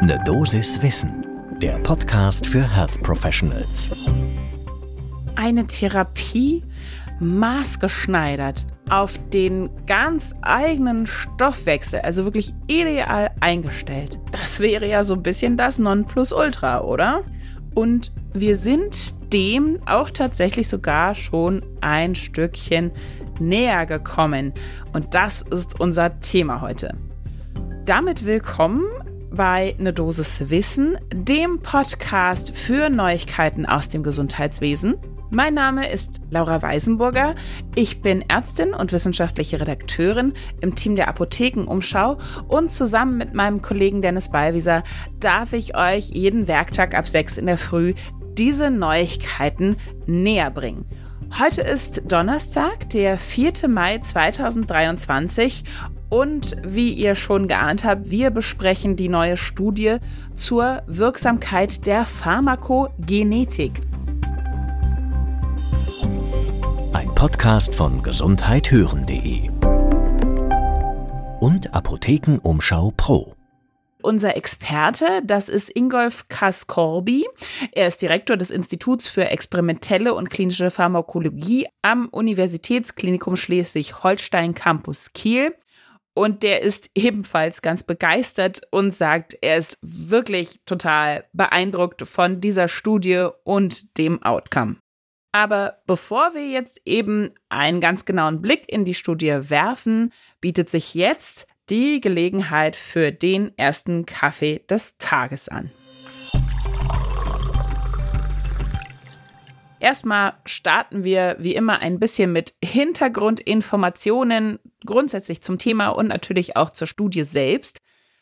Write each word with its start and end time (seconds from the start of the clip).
Ne 0.00 0.16
Dosis 0.24 0.80
Wissen, 0.80 1.26
der 1.60 1.76
Podcast 1.80 2.46
für 2.46 2.62
Health 2.62 3.02
Professionals. 3.02 3.90
Eine 5.34 5.66
Therapie 5.66 6.62
maßgeschneidert 7.18 8.64
auf 8.90 9.18
den 9.32 9.68
ganz 9.86 10.36
eigenen 10.42 11.08
Stoffwechsel, 11.08 11.98
also 12.00 12.24
wirklich 12.24 12.54
ideal 12.68 13.32
eingestellt. 13.40 14.20
Das 14.30 14.60
wäre 14.60 14.86
ja 14.86 15.02
so 15.02 15.14
ein 15.14 15.22
bisschen 15.24 15.56
das 15.56 15.80
Nonplusultra, 15.80 16.82
oder? 16.82 17.24
Und 17.74 18.12
wir 18.34 18.56
sind 18.56 19.14
dem 19.32 19.80
auch 19.86 20.10
tatsächlich 20.10 20.68
sogar 20.68 21.16
schon 21.16 21.60
ein 21.80 22.14
Stückchen 22.14 22.92
näher 23.40 23.84
gekommen. 23.84 24.52
Und 24.92 25.14
das 25.14 25.42
ist 25.42 25.80
unser 25.80 26.20
Thema 26.20 26.60
heute. 26.60 26.96
Damit 27.84 28.24
willkommen 28.24 28.84
bei 29.38 29.76
Ne 29.78 29.92
Dosis 29.92 30.50
Wissen, 30.50 30.98
dem 31.14 31.62
Podcast 31.62 32.56
für 32.56 32.90
Neuigkeiten 32.90 33.66
aus 33.66 33.88
dem 33.88 34.02
Gesundheitswesen. 34.02 34.96
Mein 35.30 35.54
Name 35.54 35.88
ist 35.88 36.20
Laura 36.28 36.60
Weisenburger. 36.60 37.36
Ich 37.76 38.02
bin 38.02 38.28
Ärztin 38.28 38.74
und 38.74 38.90
wissenschaftliche 38.90 39.60
Redakteurin 39.60 40.32
im 40.60 40.74
Team 40.74 40.96
der 40.96 41.06
Apothekenumschau 41.06 42.18
und 42.48 42.72
zusammen 42.72 43.16
mit 43.16 43.32
meinem 43.32 43.62
Kollegen 43.62 44.02
Dennis 44.02 44.28
Ballwieser 44.28 44.82
darf 45.20 45.52
ich 45.52 45.76
euch 45.76 46.08
jeden 46.08 46.48
Werktag 46.48 46.96
ab 46.96 47.06
6 47.06 47.38
in 47.38 47.46
der 47.46 47.58
Früh 47.58 47.94
diese 48.36 48.72
Neuigkeiten 48.72 49.76
näher 50.06 50.50
bringen. 50.50 50.84
Heute 51.38 51.60
ist 51.60 52.10
Donnerstag, 52.10 52.90
der 52.90 53.18
4. 53.18 53.68
Mai 53.68 53.98
2023 53.98 55.62
und 56.08 56.56
wie 56.64 56.92
ihr 56.92 57.14
schon 57.14 57.48
geahnt 57.48 57.84
habt, 57.84 58.10
wir 58.10 58.30
besprechen 58.30 58.96
die 58.96 59.08
neue 59.08 59.36
Studie 59.36 59.96
zur 60.34 60.82
Wirksamkeit 60.86 61.86
der 61.86 62.04
Pharmakogenetik. 62.04 63.82
Ein 66.92 67.14
Podcast 67.14 67.74
von 67.74 68.02
gesundheithören.de 68.02 69.50
und 71.40 71.72
Apothekenumschau 71.72 72.92
Pro. 72.96 73.34
Unser 74.00 74.36
Experte, 74.36 75.22
das 75.24 75.48
ist 75.48 75.74
Ingolf 75.74 76.28
Kaskorbi. 76.28 77.26
Er 77.72 77.88
ist 77.88 78.00
Direktor 78.00 78.36
des 78.36 78.50
Instituts 78.50 79.08
für 79.08 79.26
experimentelle 79.26 80.14
und 80.14 80.30
klinische 80.30 80.70
Pharmakologie 80.70 81.66
am 81.82 82.08
Universitätsklinikum 82.08 83.36
Schleswig-Holstein 83.36 84.54
Campus 84.54 85.12
Kiel. 85.12 85.52
Und 86.14 86.42
der 86.42 86.62
ist 86.62 86.90
ebenfalls 86.94 87.62
ganz 87.62 87.82
begeistert 87.82 88.62
und 88.70 88.94
sagt, 88.94 89.36
er 89.40 89.56
ist 89.56 89.78
wirklich 89.82 90.60
total 90.66 91.24
beeindruckt 91.32 92.06
von 92.08 92.40
dieser 92.40 92.66
Studie 92.68 93.28
und 93.44 93.96
dem 93.98 94.22
Outcome. 94.22 94.76
Aber 95.32 95.82
bevor 95.86 96.34
wir 96.34 96.48
jetzt 96.48 96.80
eben 96.84 97.30
einen 97.48 97.80
ganz 97.80 98.04
genauen 98.04 98.40
Blick 98.40 98.64
in 98.66 98.84
die 98.84 98.94
Studie 98.94 99.50
werfen, 99.50 100.12
bietet 100.40 100.70
sich 100.70 100.94
jetzt 100.94 101.46
die 101.70 102.00
Gelegenheit 102.00 102.76
für 102.76 103.12
den 103.12 103.56
ersten 103.58 104.06
Kaffee 104.06 104.64
des 104.68 104.96
Tages 104.98 105.48
an. 105.48 105.70
Erstmal 109.80 110.34
starten 110.44 111.04
wir 111.04 111.36
wie 111.38 111.54
immer 111.54 111.80
ein 111.80 111.98
bisschen 111.98 112.32
mit 112.32 112.54
Hintergrundinformationen 112.62 114.58
grundsätzlich 114.84 115.42
zum 115.42 115.58
Thema 115.58 115.88
und 115.88 116.08
natürlich 116.08 116.56
auch 116.56 116.70
zur 116.70 116.86
Studie 116.86 117.24
selbst. 117.24 117.80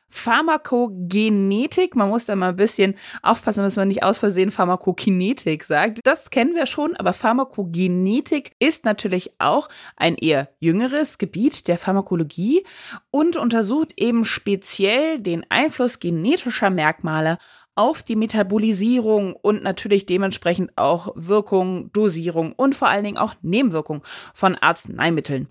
Pharmakogenetik, 0.08 1.96
man 1.96 2.08
muss 2.08 2.26
da 2.26 2.36
mal 2.36 2.50
ein 2.50 2.56
bisschen 2.56 2.94
aufpassen, 3.22 3.64
dass 3.64 3.76
man 3.76 3.88
nicht 3.88 4.04
aus 4.04 4.18
Versehen 4.18 4.50
Pharmakokinetik 4.50 5.64
sagt. 5.64 6.00
Das 6.04 6.30
kennen 6.30 6.54
wir 6.54 6.66
schon, 6.66 6.94
aber 6.96 7.12
Pharmakogenetik 7.12 8.52
ist 8.58 8.84
natürlich 8.84 9.32
auch 9.38 9.68
ein 9.96 10.14
eher 10.14 10.48
jüngeres 10.60 11.18
Gebiet 11.18 11.66
der 11.66 11.76
Pharmakologie 11.76 12.64
und 13.10 13.36
untersucht 13.36 13.94
eben 13.96 14.24
speziell 14.24 15.18
den 15.18 15.44
Einfluss 15.50 15.98
genetischer 15.98 16.70
Merkmale 16.70 17.38
auf 17.76 18.02
die 18.02 18.16
Metabolisierung 18.16 19.34
und 19.34 19.62
natürlich 19.62 20.06
dementsprechend 20.06 20.72
auch 20.76 21.12
Wirkung, 21.14 21.92
Dosierung 21.92 22.52
und 22.52 22.74
vor 22.74 22.88
allen 22.88 23.04
Dingen 23.04 23.18
auch 23.18 23.34
Nebenwirkung 23.42 24.02
von 24.34 24.56
Arzneimitteln. 24.56 25.48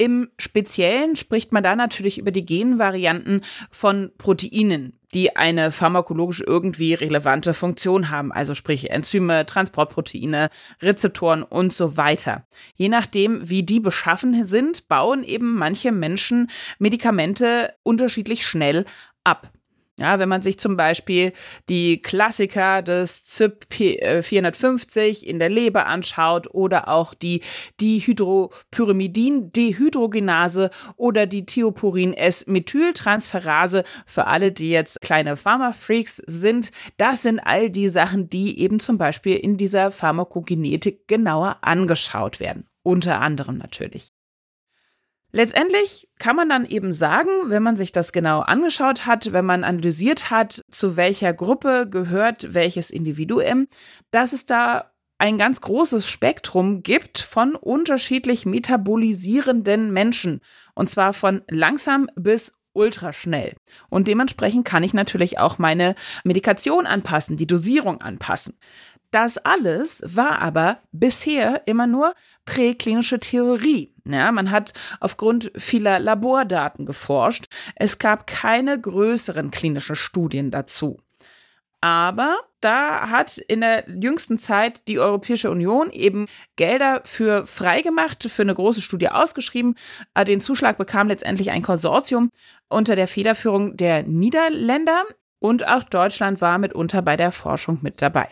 Im 0.00 0.30
Speziellen 0.38 1.14
spricht 1.14 1.52
man 1.52 1.62
da 1.62 1.76
natürlich 1.76 2.16
über 2.16 2.30
die 2.30 2.46
Genvarianten 2.46 3.42
von 3.70 4.10
Proteinen, 4.16 4.98
die 5.12 5.36
eine 5.36 5.70
pharmakologisch 5.70 6.42
irgendwie 6.46 6.94
relevante 6.94 7.52
Funktion 7.52 8.08
haben, 8.08 8.32
also 8.32 8.54
sprich 8.54 8.90
Enzyme, 8.90 9.44
Transportproteine, 9.44 10.48
Rezeptoren 10.80 11.42
und 11.42 11.74
so 11.74 11.98
weiter. 11.98 12.46
Je 12.76 12.88
nachdem, 12.88 13.50
wie 13.50 13.62
die 13.62 13.78
beschaffen 13.78 14.44
sind, 14.44 14.88
bauen 14.88 15.22
eben 15.22 15.54
manche 15.54 15.92
Menschen 15.92 16.50
Medikamente 16.78 17.74
unterschiedlich 17.82 18.46
schnell 18.46 18.86
ab. 19.22 19.52
Ja, 20.00 20.18
wenn 20.18 20.28
man 20.30 20.40
sich 20.40 20.58
zum 20.58 20.78
Beispiel 20.78 21.34
die 21.68 22.00
Klassiker 22.00 22.80
des 22.80 23.26
ZYP 23.26 24.22
450 24.22 25.26
in 25.26 25.38
der 25.38 25.50
Leber 25.50 25.86
anschaut 25.86 26.48
oder 26.54 26.88
auch 26.88 27.12
die 27.12 27.42
Dihydropyrimidin-Dehydrogenase 27.82 30.70
oder 30.96 31.26
die 31.26 31.44
Thiopurin-S-Methyltransferase, 31.44 33.84
für 34.06 34.26
alle, 34.26 34.52
die 34.52 34.70
jetzt 34.70 35.02
kleine 35.02 35.36
Pharmafreaks 35.36 36.22
sind, 36.26 36.70
das 36.96 37.20
sind 37.20 37.38
all 37.40 37.68
die 37.68 37.88
Sachen, 37.88 38.30
die 38.30 38.58
eben 38.58 38.80
zum 38.80 38.96
Beispiel 38.96 39.36
in 39.36 39.58
dieser 39.58 39.90
Pharmakogenetik 39.90 41.08
genauer 41.08 41.58
angeschaut 41.60 42.40
werden. 42.40 42.66
Unter 42.82 43.20
anderem 43.20 43.58
natürlich. 43.58 44.08
Letztendlich 45.32 46.08
kann 46.18 46.36
man 46.36 46.48
dann 46.48 46.66
eben 46.66 46.92
sagen, 46.92 47.30
wenn 47.46 47.62
man 47.62 47.76
sich 47.76 47.92
das 47.92 48.12
genau 48.12 48.40
angeschaut 48.40 49.06
hat, 49.06 49.32
wenn 49.32 49.44
man 49.44 49.64
analysiert 49.64 50.30
hat, 50.30 50.62
zu 50.70 50.96
welcher 50.96 51.32
Gruppe 51.32 51.88
gehört 51.88 52.52
welches 52.54 52.90
Individuum, 52.90 53.68
dass 54.10 54.32
es 54.32 54.46
da 54.46 54.90
ein 55.18 55.38
ganz 55.38 55.60
großes 55.60 56.08
Spektrum 56.08 56.82
gibt 56.82 57.18
von 57.18 57.54
unterschiedlich 57.54 58.46
metabolisierenden 58.46 59.92
Menschen. 59.92 60.40
Und 60.74 60.88
zwar 60.88 61.12
von 61.12 61.42
langsam 61.48 62.08
bis 62.16 62.52
ultraschnell. 62.72 63.54
Und 63.88 64.08
dementsprechend 64.08 64.64
kann 64.64 64.82
ich 64.82 64.94
natürlich 64.94 65.38
auch 65.38 65.58
meine 65.58 65.94
Medikation 66.24 66.86
anpassen, 66.86 67.36
die 67.36 67.46
Dosierung 67.46 68.00
anpassen. 68.00 68.58
Das 69.10 69.38
alles 69.38 70.02
war 70.04 70.40
aber 70.40 70.78
bisher 70.92 71.62
immer 71.66 71.86
nur 71.86 72.14
präklinische 72.44 73.18
Theorie. 73.18 73.92
Ja, 74.04 74.30
man 74.30 74.50
hat 74.50 74.72
aufgrund 75.00 75.50
vieler 75.56 75.98
Labordaten 75.98 76.86
geforscht. 76.86 77.46
Es 77.74 77.98
gab 77.98 78.26
keine 78.26 78.80
größeren 78.80 79.50
klinischen 79.50 79.96
Studien 79.96 80.50
dazu. 80.50 80.98
Aber 81.80 82.36
da 82.60 83.08
hat 83.08 83.38
in 83.38 83.62
der 83.62 83.84
jüngsten 83.88 84.38
Zeit 84.38 84.86
die 84.86 84.98
Europäische 84.98 85.50
Union 85.50 85.90
eben 85.90 86.26
Gelder 86.56 87.00
für 87.06 87.46
freigemacht, 87.46 88.24
für 88.24 88.42
eine 88.42 88.54
große 88.54 88.82
Studie 88.82 89.08
ausgeschrieben. 89.08 89.76
Äh, 90.14 90.26
den 90.26 90.42
Zuschlag 90.42 90.76
bekam 90.76 91.08
letztendlich 91.08 91.50
ein 91.50 91.62
Konsortium 91.62 92.30
unter 92.68 92.96
der 92.96 93.06
Federführung 93.06 93.76
der 93.78 94.02
Niederländer 94.02 95.04
und 95.38 95.66
auch 95.66 95.84
Deutschland 95.84 96.42
war 96.42 96.58
mitunter 96.58 97.00
bei 97.00 97.16
der 97.16 97.32
Forschung 97.32 97.78
mit 97.80 98.02
dabei. 98.02 98.28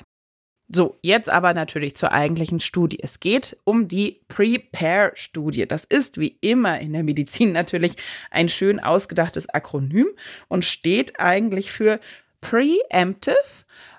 So, 0.71 0.99
jetzt 1.01 1.31
aber 1.31 1.55
natürlich 1.55 1.97
zur 1.97 2.13
eigentlichen 2.13 2.61
Studie. 2.61 2.99
Es 3.03 3.21
geht 3.21 3.57
um 3.65 3.89
die 3.89 4.21
Prepare-Studie. 4.29 5.67
Das 5.67 5.85
ist 5.85 6.21
wie 6.21 6.37
immer 6.43 6.79
in 6.79 6.93
der 6.93 7.03
Medizin 7.03 7.53
natürlich 7.53 7.95
ein 8.31 8.51
schön 8.51 8.79
ausgedachtes 8.79 9.49
Akronym 9.49 10.09
und 10.49 10.67
steht 10.67 11.19
eigentlich 11.21 11.73
für 11.73 12.01
Preemptive 12.43 13.35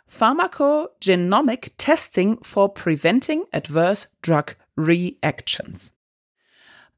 Pharmacogenomic 0.07 1.77
Testing 1.77 2.37
for 2.43 2.73
Preventing 2.73 3.43
Adverse 3.51 4.07
Drug 4.21 4.55
Reactions. 4.77 5.91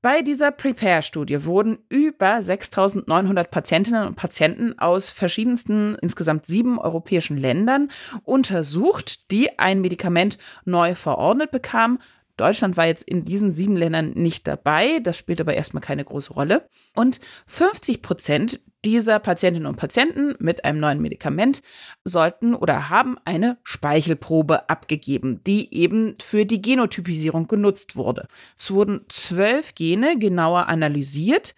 Bei 0.04 0.24
dieser 0.24 0.50
Prepare-Studie 0.50 1.46
wurden 1.46 1.78
über 1.90 2.42
6900 2.42 3.52
Patientinnen 3.52 4.08
und 4.08 4.16
Patienten 4.16 4.80
aus 4.80 5.12
verschiedensten, 5.12 5.96
insgesamt 6.02 6.48
sieben 6.48 6.80
europäischen 6.80 7.38
Ländern 7.38 7.92
untersucht, 8.24 9.30
die 9.30 9.60
ein 9.60 9.80
Medikament 9.80 10.40
neu 10.66 10.96
verordnet 10.96 11.52
bekamen. 11.52 12.00
Deutschland 12.42 12.76
war 12.76 12.88
jetzt 12.88 13.04
in 13.04 13.24
diesen 13.24 13.52
sieben 13.52 13.78
Ländern 13.78 14.14
nicht 14.16 14.48
dabei, 14.48 15.00
das 15.00 15.16
spielt 15.16 15.40
aber 15.40 15.54
erstmal 15.54 15.82
keine 15.82 16.04
große 16.04 16.34
Rolle. 16.34 16.68
Und 16.96 17.20
50 17.46 18.02
Prozent 18.02 18.62
dieser 18.84 19.20
Patientinnen 19.20 19.68
und 19.68 19.76
Patienten 19.76 20.34
mit 20.40 20.66
einem 20.66 20.80
neuen 20.80 21.04
Medikament 21.04 21.62
sollten 22.04 22.56
oder 22.56 22.90
haben 22.90 23.18
eine 23.26 23.60
Speichelprobe 23.64 24.70
abgegeben, 24.70 25.44
die 25.46 25.72
eben 25.72 26.16
für 26.20 26.48
die 26.48 26.64
Genotypisierung 26.64 27.46
genutzt 27.46 27.96
wurde. 27.96 28.26
Es 28.58 28.72
wurden 28.72 29.06
zwölf 29.08 29.76
Gene 29.76 30.18
genauer 30.18 30.68
analysiert. 30.68 31.54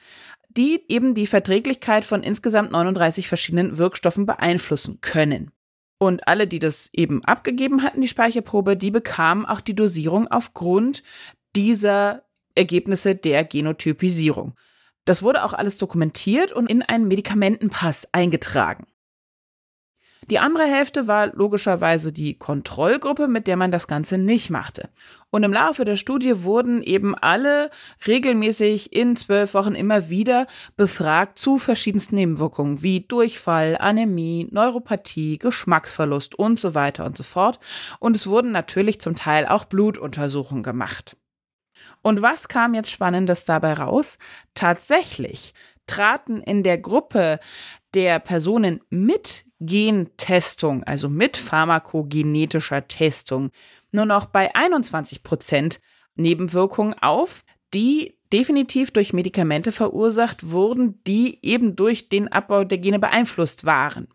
die 0.56 0.83
eben 0.88 1.15
die 1.15 1.25
Verträglichkeit 1.25 2.06
von 2.06 2.21
insgesamt 2.21 2.71
39 2.71 3.27
verschiedenen 3.27 3.79
Wirkstoffen 3.79 4.27
beeinflussen 4.27 5.00
können. 5.01 5.50
Und 6.05 6.27
alle, 6.27 6.47
die 6.47 6.59
das 6.59 6.89
eben 6.94 7.23
abgegeben 7.25 7.83
hatten, 7.83 8.01
die 8.01 8.07
Speicherprobe, 8.07 8.77
die 8.77 8.91
bekamen 8.91 9.45
auch 9.45 9.61
die 9.61 9.75
Dosierung 9.75 10.27
aufgrund 10.27 11.03
dieser 11.55 12.23
Ergebnisse 12.55 13.15
der 13.15 13.44
Genotypisierung. 13.44 14.55
Das 15.05 15.23
wurde 15.23 15.44
auch 15.44 15.53
alles 15.53 15.77
dokumentiert 15.77 16.53
und 16.53 16.69
in 16.69 16.81
einen 16.81 17.07
Medikamentenpass 17.07 18.07
eingetragen. 18.13 18.85
Die 20.29 20.39
andere 20.39 20.65
Hälfte 20.65 21.07
war 21.07 21.27
logischerweise 21.27 22.11
die 22.11 22.37
Kontrollgruppe, 22.37 23.27
mit 23.27 23.47
der 23.47 23.57
man 23.57 23.71
das 23.71 23.87
Ganze 23.87 24.17
nicht 24.17 24.49
machte. 24.49 24.89
Und 25.29 25.43
im 25.43 25.51
Laufe 25.51 25.83
der 25.83 25.95
Studie 25.95 26.43
wurden 26.43 26.81
eben 26.83 27.15
alle 27.15 27.71
regelmäßig 28.05 28.93
in 28.93 29.15
zwölf 29.15 29.53
Wochen 29.53 29.73
immer 29.73 30.09
wieder 30.09 30.47
befragt 30.75 31.39
zu 31.39 31.57
verschiedensten 31.57 32.15
Nebenwirkungen 32.15 32.83
wie 32.83 33.01
Durchfall, 33.01 33.77
Anämie, 33.79 34.47
Neuropathie, 34.51 35.39
Geschmacksverlust 35.39 36.35
und 36.35 36.59
so 36.59 36.75
weiter 36.75 37.05
und 37.05 37.17
so 37.17 37.23
fort. 37.23 37.59
Und 37.99 38.15
es 38.15 38.27
wurden 38.27 38.51
natürlich 38.51 39.01
zum 39.01 39.15
Teil 39.15 39.47
auch 39.47 39.65
Blutuntersuchungen 39.65 40.63
gemacht. 40.63 41.17
Und 42.01 42.21
was 42.21 42.47
kam 42.47 42.73
jetzt 42.73 42.91
Spannendes 42.91 43.45
dabei 43.45 43.73
raus? 43.73 44.17
Tatsächlich 44.53 45.53
traten 45.87 46.41
in 46.41 46.63
der 46.63 46.77
Gruppe 46.77 47.39
der 47.93 48.19
Personen 48.19 48.81
mit 48.89 49.45
Gentestung, 49.65 50.83
also 50.83 51.10
mit 51.10 51.38
pharmakogenetischer 51.38 52.88
Testung, 52.88 53.51
nur 53.92 54.06
noch 54.06 54.25
bei 54.25 54.56
21 54.56 55.24
Prozent 55.24 55.80
Nebenwirkungen 56.15 56.95
auf, 57.01 57.44
die 57.74 58.18
definitiv 58.31 58.92
durch 58.92 59.13
Medikamente 59.13 59.71
verursacht 59.71 60.50
wurden, 60.50 61.01
die 61.06 61.39
eben 61.44 61.75
durch 61.75 62.10
den 62.10 62.27
Abbau 62.27 62.63
der 62.63 62.80
Gene 62.80 63.00
beeinflusst 63.00 63.65
waren. 63.65 64.07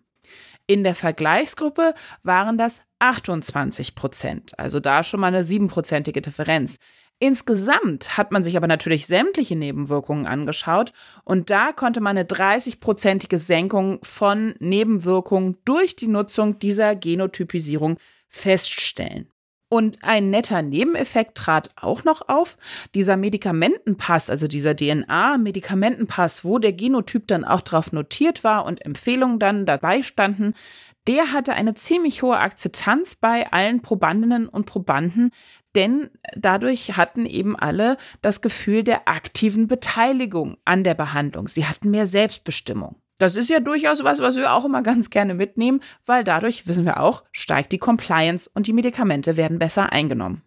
In 0.66 0.84
der 0.84 0.94
Vergleichsgruppe 0.94 1.94
waren 2.22 2.58
das 2.58 2.82
28 2.98 3.94
Prozent, 3.94 4.58
also 4.58 4.80
da 4.80 5.02
schon 5.02 5.20
mal 5.20 5.28
eine 5.28 5.44
siebenprozentige 5.44 6.20
Differenz. 6.20 6.78
Insgesamt 7.20 8.16
hat 8.16 8.30
man 8.30 8.44
sich 8.44 8.56
aber 8.56 8.68
natürlich 8.68 9.06
sämtliche 9.06 9.56
Nebenwirkungen 9.56 10.26
angeschaut 10.26 10.92
und 11.24 11.50
da 11.50 11.72
konnte 11.72 12.00
man 12.00 12.16
eine 12.16 12.28
30-prozentige 12.28 13.38
Senkung 13.38 13.98
von 14.04 14.54
Nebenwirkungen 14.60 15.56
durch 15.64 15.96
die 15.96 16.06
Nutzung 16.06 16.60
dieser 16.60 16.94
Genotypisierung 16.94 17.98
feststellen. 18.28 19.28
Und 19.70 19.98
ein 20.02 20.30
netter 20.30 20.62
Nebeneffekt 20.62 21.36
trat 21.36 21.68
auch 21.76 22.02
noch 22.02 22.28
auf. 22.28 22.56
Dieser 22.94 23.18
Medikamentenpass, 23.18 24.30
also 24.30 24.48
dieser 24.48 24.74
DNA-Medikamentenpass, 24.74 26.42
wo 26.42 26.58
der 26.58 26.72
Genotyp 26.72 27.26
dann 27.26 27.44
auch 27.44 27.60
drauf 27.60 27.92
notiert 27.92 28.44
war 28.44 28.64
und 28.64 28.82
Empfehlungen 28.84 29.38
dann 29.38 29.66
dabei 29.66 30.02
standen, 30.02 30.54
der 31.06 31.32
hatte 31.32 31.52
eine 31.52 31.74
ziemlich 31.74 32.22
hohe 32.22 32.38
Akzeptanz 32.38 33.14
bei 33.14 33.52
allen 33.52 33.82
Probandinnen 33.82 34.48
und 34.48 34.64
Probanden, 34.64 35.32
denn 35.74 36.10
dadurch 36.34 36.96
hatten 36.96 37.26
eben 37.26 37.54
alle 37.54 37.98
das 38.22 38.40
Gefühl 38.40 38.84
der 38.84 39.06
aktiven 39.06 39.68
Beteiligung 39.68 40.56
an 40.64 40.82
der 40.82 40.94
Behandlung. 40.94 41.46
Sie 41.46 41.66
hatten 41.66 41.90
mehr 41.90 42.06
Selbstbestimmung. 42.06 42.96
Das 43.18 43.34
ist 43.34 43.50
ja 43.50 43.58
durchaus 43.60 44.04
was, 44.04 44.20
was 44.20 44.36
wir 44.36 44.52
auch 44.52 44.64
immer 44.64 44.82
ganz 44.82 45.10
gerne 45.10 45.34
mitnehmen, 45.34 45.80
weil 46.06 46.22
dadurch, 46.22 46.66
wissen 46.68 46.84
wir 46.84 47.00
auch, 47.00 47.24
steigt 47.32 47.72
die 47.72 47.78
Compliance 47.78 48.48
und 48.54 48.66
die 48.68 48.72
Medikamente 48.72 49.36
werden 49.36 49.58
besser 49.58 49.92
eingenommen. 49.92 50.42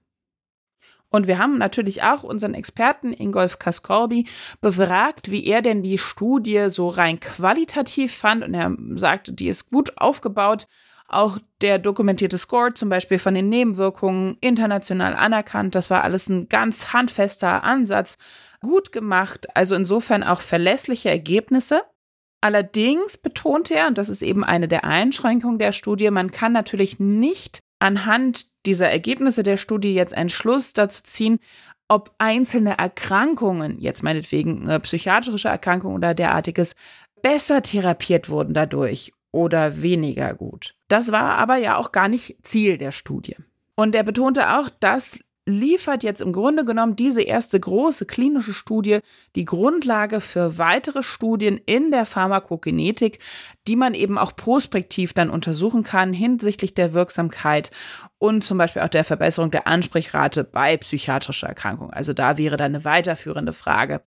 Und 1.09 1.27
wir 1.27 1.38
haben 1.38 1.57
natürlich 1.57 2.03
auch 2.03 2.23
unseren 2.23 2.53
Experten 2.53 3.12
Ingolf 3.12 3.59
Kaskorbi 3.59 4.25
befragt, 4.62 5.29
wie 5.29 5.45
er 5.45 5.62
denn 5.62 5.83
die 5.83 5.97
Studie 5.97 6.68
so 6.69 6.88
rein 6.88 7.19
qualitativ 7.19 8.15
fand. 8.15 8.45
Und 8.45 8.53
er 8.53 8.74
sagte, 8.95 9.33
die 9.33 9.50
ist 9.50 9.69
gut 9.69 9.97
aufgebaut. 9.97 10.67
Auch 11.09 11.38
der 11.59 11.79
dokumentierte 11.79 12.38
Score 12.38 12.74
zum 12.74 12.88
Beispiel 12.88 13.19
von 13.19 13.33
den 13.33 13.50
Nebenwirkungen 13.50 14.38
international 14.39 15.13
anerkannt. 15.13 15.75
Das 15.75 15.89
war 15.89 16.06
alles 16.06 16.29
ein 16.29 16.47
ganz 16.47 16.94
handfester 16.94 17.65
Ansatz. 17.65 18.17
Gut 18.62 18.94
gemacht. 18.94 19.47
Also 19.53 19.75
insofern 19.75 20.24
auch 20.24 20.39
verlässliche 20.39 21.09
Ergebnisse. 21.09 21.81
Allerdings 22.41 23.17
betonte 23.17 23.75
er, 23.75 23.88
und 23.88 23.97
das 23.97 24.09
ist 24.09 24.23
eben 24.23 24.43
eine 24.43 24.67
der 24.67 24.83
Einschränkungen 24.83 25.59
der 25.59 25.71
Studie, 25.71 26.09
man 26.09 26.31
kann 26.31 26.51
natürlich 26.51 26.99
nicht 26.99 27.59
anhand 27.79 28.47
dieser 28.65 28.89
Ergebnisse 28.89 29.43
der 29.43 29.57
Studie 29.57 29.93
jetzt 29.93 30.15
einen 30.15 30.29
Schluss 30.29 30.73
dazu 30.73 31.03
ziehen, 31.03 31.39
ob 31.88 32.15
einzelne 32.17 32.77
Erkrankungen, 32.77 33.79
jetzt 33.79 34.01
meinetwegen 34.01 34.67
äh, 34.67 34.79
psychiatrische 34.79 35.49
Erkrankungen 35.49 35.97
oder 35.97 36.13
derartiges, 36.13 36.75
besser 37.21 37.61
therapiert 37.61 38.29
wurden 38.29 38.53
dadurch 38.53 39.13
oder 39.31 39.81
weniger 39.81 40.33
gut. 40.33 40.75
Das 40.88 41.11
war 41.11 41.38
aber 41.38 41.57
ja 41.57 41.77
auch 41.77 41.91
gar 41.91 42.07
nicht 42.07 42.38
Ziel 42.43 42.77
der 42.77 42.91
Studie. 42.91 43.35
Und 43.75 43.95
er 43.95 44.03
betonte 44.03 44.57
auch, 44.57 44.69
dass 44.79 45.19
liefert 45.47 46.03
jetzt 46.03 46.21
im 46.21 46.33
Grunde 46.33 46.65
genommen 46.65 46.95
diese 46.95 47.21
erste 47.21 47.59
große 47.59 48.05
klinische 48.05 48.53
Studie 48.53 48.99
die 49.35 49.45
Grundlage 49.45 50.21
für 50.21 50.57
weitere 50.57 51.01
Studien 51.03 51.59
in 51.65 51.91
der 51.91 52.05
Pharmakokinetik, 52.05 53.19
die 53.67 53.75
man 53.75 53.93
eben 53.93 54.17
auch 54.17 54.35
prospektiv 54.35 55.13
dann 55.13 55.29
untersuchen 55.29 55.83
kann 55.83 56.13
hinsichtlich 56.13 56.73
der 56.73 56.93
Wirksamkeit 56.93 57.71
und 58.19 58.43
zum 58.43 58.57
Beispiel 58.57 58.83
auch 58.83 58.88
der 58.88 59.03
Verbesserung 59.03 59.49
der 59.49 59.67
Ansprechrate 59.67 60.43
bei 60.43 60.77
psychiatrischer 60.77 61.47
Erkrankung. 61.47 61.89
Also 61.89 62.13
da 62.13 62.38
wäre 62.38 62.57
dann 62.57 62.75
eine 62.75 62.85
weiterführende 62.85 63.53
Frage. 63.53 64.03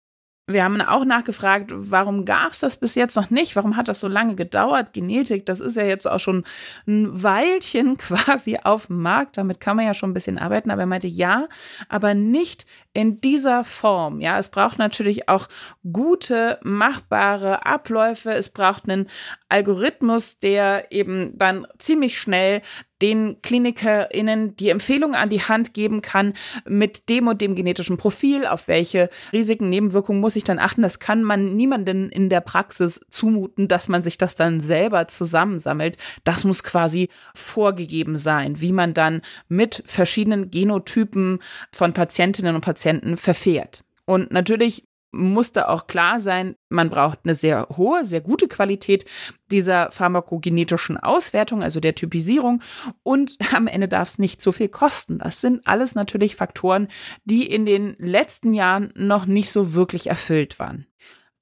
Wir 0.49 0.65
haben 0.65 0.81
auch 0.81 1.05
nachgefragt, 1.05 1.71
warum 1.73 2.25
gab 2.25 2.53
es 2.53 2.59
das 2.59 2.77
bis 2.77 2.97
jetzt 2.97 3.15
noch 3.15 3.31
nicht? 3.31 3.55
Warum 3.55 3.77
hat 3.77 3.87
das 3.87 4.01
so 4.01 4.09
lange 4.09 4.35
gedauert? 4.35 4.93
Genetik, 4.93 5.47
das 5.47 5.61
ist 5.61 5.77
ja 5.77 5.85
jetzt 5.85 6.11
auch 6.11 6.19
schon 6.19 6.45
ein 6.87 7.23
Weilchen 7.23 7.97
quasi 7.99 8.59
auf 8.63 8.89
dem 8.89 9.03
Markt. 9.03 9.37
Damit 9.37 9.61
kann 9.61 9.77
man 9.77 9.87
ja 9.87 9.95
schon 9.95 10.11
ein 10.11 10.15
bisschen 10.15 10.39
arbeiten. 10.39 10.73
Aber 10.73 10.83
er 10.83 10.87
meinte, 10.87 11.07
ja, 11.07 11.47
aber 11.89 12.15
nicht 12.15 12.67
in 12.95 13.21
dieser 13.21 13.65
Form. 13.65 14.21
Ja, 14.21 14.39
es 14.39 14.51
braucht 14.51 14.79
natürlich 14.79 15.29
auch 15.29 15.49
gute, 15.91 16.59
machbare 16.63 17.65
Abläufe. 17.65 18.33
Es 18.33 18.51
braucht 18.51 18.89
einen 18.89 19.09
Algorithmus, 19.49 20.39
der 20.39 20.93
eben 20.93 21.37
dann 21.37 21.67
ziemlich 21.79 22.19
schnell 22.21 22.63
den 23.01 23.43
KlinikerInnen 23.43 24.55
die 24.57 24.69
Empfehlung 24.69 25.17
an 25.17 25.29
die 25.29 25.43
Hand 25.43 25.75
geben 25.75 26.03
kann, 26.03 26.35
mit 26.65 27.09
dem 27.09 27.27
und 27.27 27.41
dem 27.41 27.57
genetischen 27.57 27.97
Profil, 27.97 28.47
auf 28.47 28.69
welche 28.69 29.11
Risiken, 29.33 29.69
Nebenwirkungen 29.69 30.21
muss 30.21 30.37
ich 30.37 30.45
dann 30.45 30.61
achten. 30.61 30.83
Das 30.83 31.01
kann 31.01 31.25
man 31.25 31.57
niemanden 31.57 32.11
in 32.11 32.29
der 32.29 32.41
Praxis 32.41 33.01
zumuten, 33.11 33.67
dass 33.67 33.89
man 33.89 34.05
sich 34.05 34.19
das 34.19 34.37
dann 34.37 34.61
selber 34.61 35.09
zusammensammelt. 35.09 35.97
Das 36.23 36.45
muss 36.45 36.63
quasi 36.63 37.09
vorgegeben 37.35 38.17
sein, 38.17 38.61
wie 38.61 38.73
man 38.73 38.95
dann 38.95 39.23
mit 39.49 39.83
verschiedenen 39.85 40.53
Genotypen 40.53 41.41
von 41.73 41.95
Patientinnen 41.95 42.55
und 42.55 42.61
Patienten 42.61 42.82
verfährt. 43.17 43.85
Und 44.05 44.33
natürlich 44.33 44.85
musste 45.13 45.69
auch 45.69 45.87
klar 45.87 46.21
sein, 46.21 46.57
man 46.71 46.89
braucht 46.89 47.21
eine 47.25 47.35
sehr 47.35 47.69
hohe, 47.77 48.05
sehr 48.05 48.23
gute 48.23 48.49
Qualität 48.49 49.05
dieser 49.51 49.91
pharmakogenetischen 49.91 50.97
Auswertung, 50.97 51.63
also 51.63 51.81
der 51.81 51.95
Typisierung. 51.95 52.63
Und 53.03 53.37
am 53.55 53.67
Ende 53.67 53.89
darf 53.89 54.09
es 54.09 54.19
nicht 54.19 54.41
so 54.41 54.53
viel 54.53 54.69
kosten. 54.69 55.19
Das 55.19 55.41
sind 55.41 55.67
alles 55.67 55.95
natürlich 55.95 56.35
Faktoren, 56.35 56.89
die 57.25 57.47
in 57.47 57.67
den 57.67 57.95
letzten 57.99 58.55
Jahren 58.55 58.93
noch 58.97 59.27
nicht 59.27 59.53
so 59.53 59.75
wirklich 59.75 60.07
erfüllt 60.07 60.59
waren. 60.59 60.87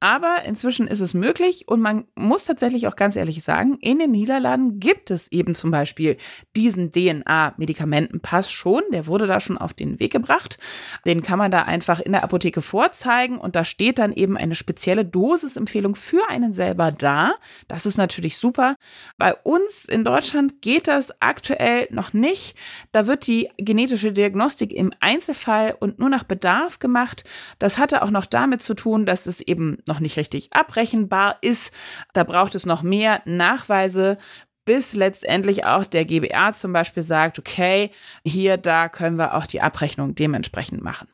Aber 0.01 0.45
inzwischen 0.47 0.87
ist 0.87 1.01
es 1.01 1.13
möglich 1.13 1.69
und 1.69 1.81
man 1.81 2.07
muss 2.15 2.45
tatsächlich 2.45 2.87
auch 2.89 2.97
ganz 2.97 3.17
ehrlich 3.17 3.43
sagen, 3.43 3.77
in 3.81 3.99
den 3.99 4.11
Niederlanden 4.11 4.81
gibt 4.81 5.11
es 5.11 5.31
eben 5.31 5.55
zum 5.55 5.71
Beispiel 5.71 6.17
diesen 6.57 6.91
DNA-Medikamentenpass 6.91 8.51
schon. 8.51 8.83
Der 8.93 9.07
wurde 9.07 9.27
da 9.27 9.41
schon 9.41 9.59
auf 9.59 9.75
den 9.75 10.01
Weg 10.01 10.13
gebracht. 10.13 10.59
Den 11.05 11.23
kann 11.23 11.39
man 11.39 11.51
da 11.51 11.63
einfach 11.63 12.01
in 12.01 12.13
der 12.13 12.25
Apotheke 12.25 12.63
vorzeigen 12.63 13.37
und 13.37 13.55
da 13.55 13.65
steht 13.65 13.99
dann 13.99 14.15
eben 14.15 14.39
eine 14.39 14.55
spezielle 14.55 15.05
Dosisempfehlung 15.05 15.95
für 15.95 16.31
einen 16.31 16.55
selber 16.55 16.93
da. 16.93 17.35
Das 17.69 17.85
ist 17.85 17.99
natürlich 17.99 18.39
super. 18.39 18.77
Bei 19.19 19.35
uns 19.35 19.85
in 19.85 20.05
Deutschland 20.05 20.63
geht 20.63 20.89
das 20.89 21.13
aktuell 21.21 21.89
noch 21.91 22.15
nicht. 22.15 22.57
Da 22.93 23.07
wird 23.07 23.27
die 23.27 23.51
genetische 23.59 24.13
Diagnostik 24.13 24.73
im 24.73 24.95
Einzelfall 25.01 25.77
und 25.79 25.99
nur 25.99 26.09
nach 26.09 26.25
Bedarf 26.25 26.79
gemacht. 26.79 27.25
Das 27.59 27.77
hatte 27.77 28.01
auch 28.01 28.11
noch 28.11 28.25
damit 28.25 28.63
zu 28.63 28.73
tun, 28.73 29.05
dass 29.05 29.27
es 29.27 29.43
eben 29.43 29.77
noch 29.91 30.01
nicht 30.01 30.17
richtig 30.17 30.53
abrechenbar 30.53 31.37
ist. 31.43 31.75
Da 32.15 32.25
braucht 32.25 32.55
es 32.55 32.65
noch 32.65 32.83
mehr 32.83 33.21
Nachweise, 33.27 34.17
bis 34.65 34.95
letztendlich 34.95 35.65
auch 35.65 35.85
der 35.85 36.05
GBA 36.05 36.53
zum 36.53 36.73
Beispiel 36.73 37.03
sagt, 37.03 37.39
okay, 37.39 37.91
hier, 38.25 38.57
da 38.57 38.89
können 38.89 39.17
wir 39.17 39.35
auch 39.35 39.47
die 39.47 39.61
Abrechnung 39.61 40.15
dementsprechend 40.15 40.83
machen. 40.83 41.09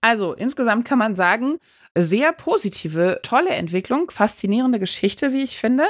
Also 0.00 0.32
insgesamt 0.32 0.84
kann 0.84 0.98
man 0.98 1.16
sagen, 1.16 1.58
sehr 1.96 2.32
positive, 2.32 3.20
tolle 3.22 3.50
Entwicklung, 3.50 4.10
faszinierende 4.10 4.78
Geschichte, 4.78 5.32
wie 5.32 5.42
ich 5.42 5.58
finde. 5.58 5.84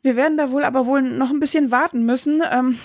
Wir 0.00 0.16
werden 0.16 0.38
da 0.38 0.50
wohl 0.52 0.64
aber 0.64 0.86
wohl 0.86 1.02
noch 1.02 1.30
ein 1.30 1.40
bisschen 1.40 1.70
warten 1.70 2.04
müssen. 2.06 2.42
Ähm, 2.50 2.78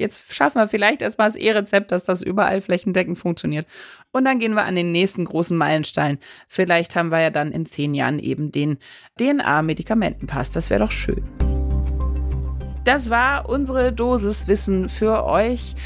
jetzt 0.00 0.34
schaffen 0.34 0.58
wir 0.58 0.68
vielleicht 0.68 1.02
erstmal 1.02 1.28
das 1.28 1.36
E-Rezept, 1.36 1.92
dass 1.92 2.04
das 2.04 2.22
überall 2.22 2.60
flächendeckend 2.60 3.18
funktioniert. 3.18 3.66
Und 4.12 4.24
dann 4.24 4.38
gehen 4.38 4.54
wir 4.54 4.64
an 4.64 4.74
den 4.74 4.92
nächsten 4.92 5.24
großen 5.24 5.56
Meilenstein. 5.56 6.18
Vielleicht 6.48 6.96
haben 6.96 7.10
wir 7.10 7.20
ja 7.20 7.30
dann 7.30 7.52
in 7.52 7.66
zehn 7.66 7.94
Jahren 7.94 8.18
eben 8.18 8.50
den 8.50 8.78
DNA-Medikamentenpass. 9.18 10.50
Das 10.50 10.70
wäre 10.70 10.80
doch 10.80 10.90
schön. 10.90 11.22
Das 12.84 13.10
war 13.10 13.48
unsere 13.48 13.92
Dosis 13.92 14.46
Wissen 14.48 14.88
für 14.88 15.24
euch. 15.24 15.76